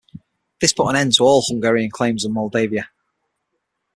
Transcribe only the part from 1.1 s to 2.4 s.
to all Hungarian claims on